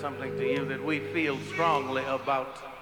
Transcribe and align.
something 0.00 0.36
to 0.36 0.48
you 0.48 0.64
that 0.64 0.84
we 0.84 1.00
feel 1.00 1.36
strongly 1.52 2.04
about. 2.04 2.77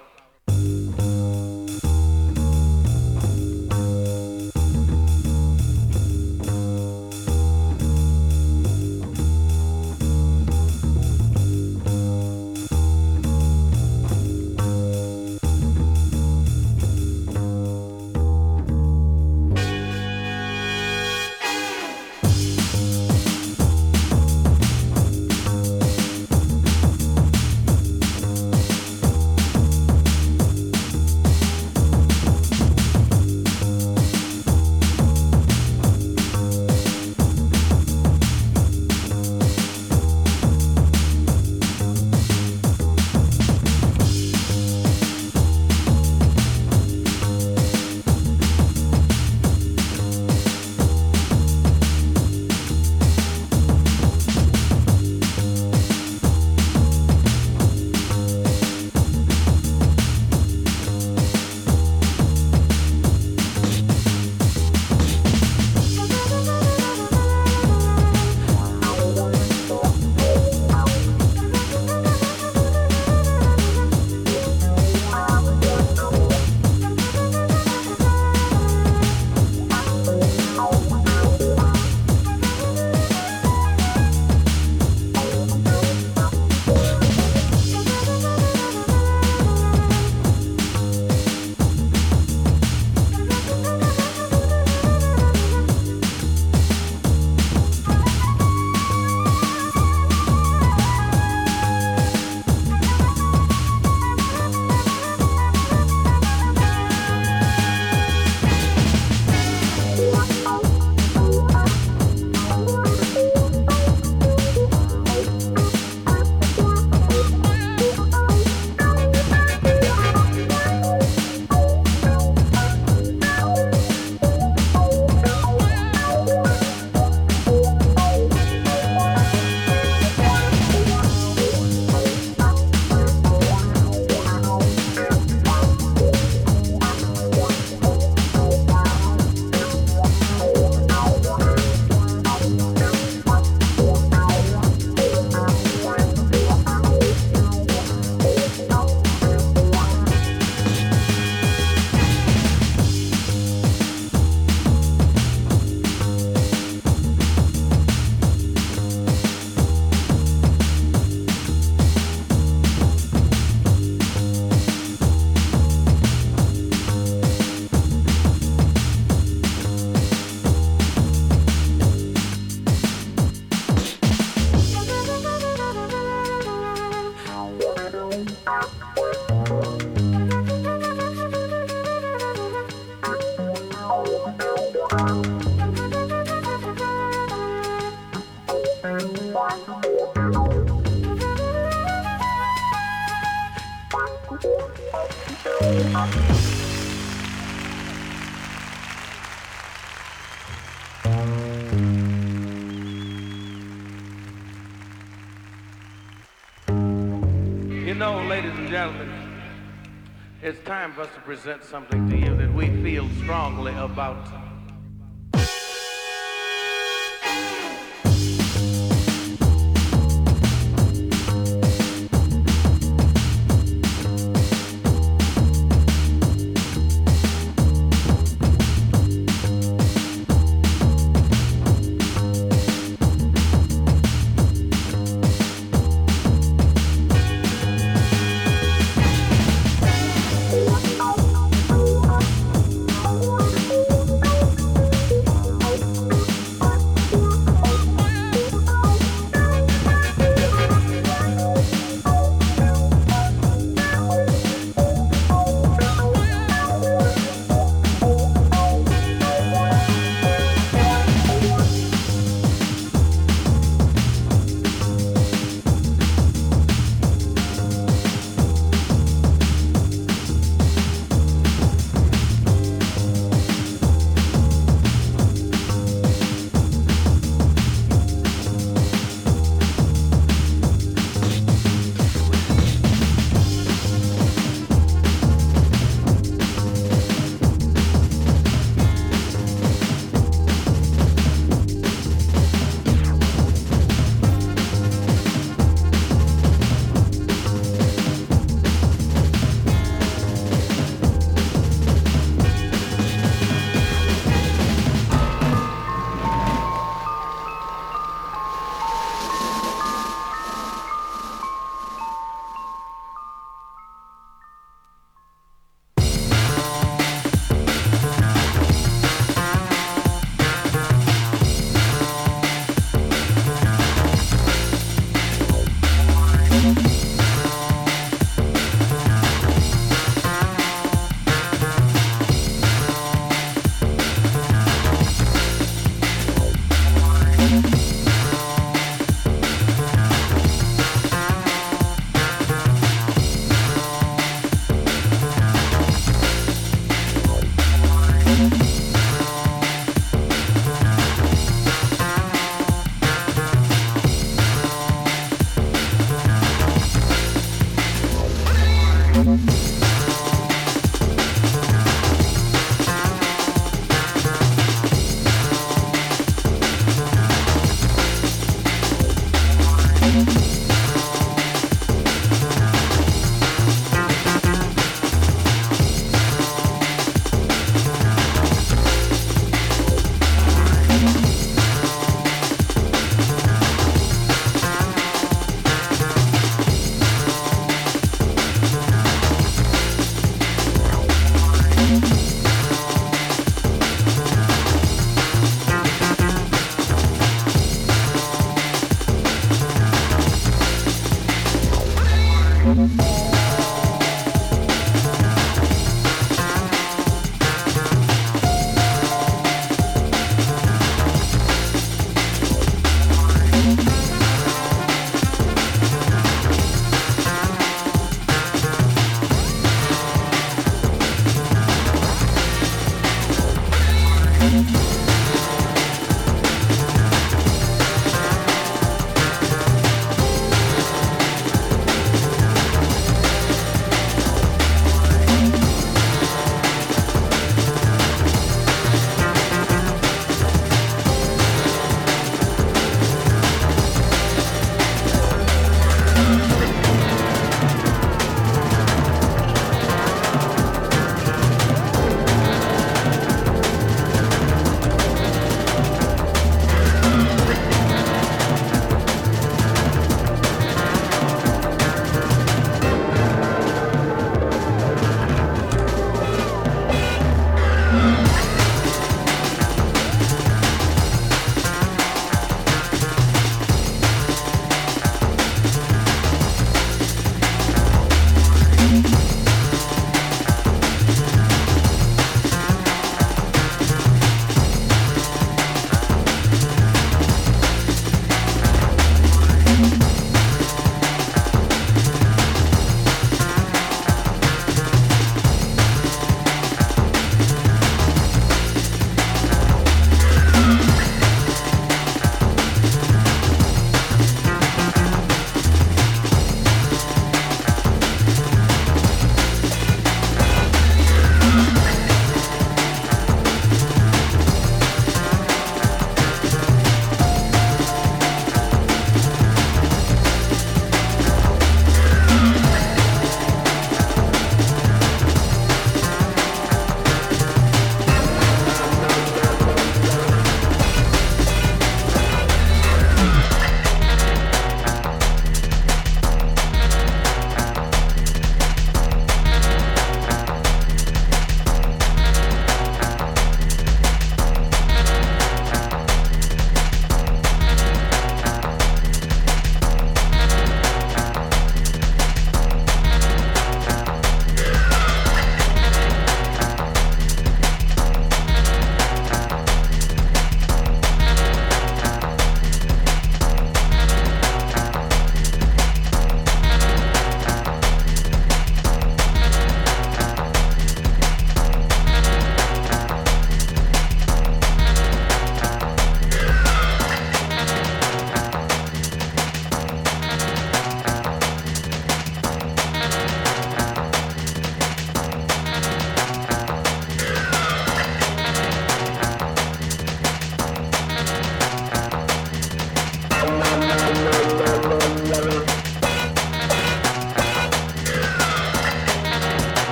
Present 211.27 211.61
something 211.61 212.09
to 212.09 212.15
you 212.15 212.37
that 212.37 212.49
we 212.53 212.69
feel 212.81 213.05
strongly 213.21 213.73
about. 213.73 214.26